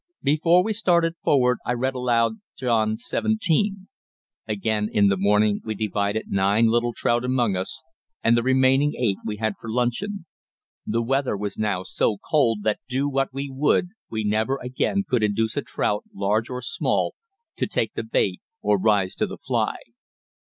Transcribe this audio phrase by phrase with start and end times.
[0.23, 3.73] Before we started forward I read aloud John xvii.
[4.47, 7.83] Again in the morning we divided nine little trout among us,
[8.23, 10.25] and the remaining eight we had for luncheon.
[10.87, 15.21] The weather was now so cold that do what we would we never again could
[15.21, 17.13] induce a trout, large or small,
[17.57, 19.75] to take the bait or rise to the fly.